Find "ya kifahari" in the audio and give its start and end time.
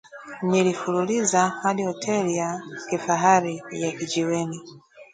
2.35-3.63